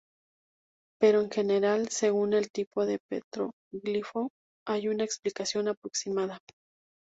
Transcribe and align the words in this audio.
Pero 0.99 1.21
en 1.21 1.29
general 1.29 1.89
según 1.89 2.33
el 2.33 2.49
tipo 2.49 2.87
de 2.87 2.97
petroglifo 3.07 4.31
hay 4.65 4.87
una 4.87 5.03
explicación 5.03 5.67
aproximada. 5.67 6.39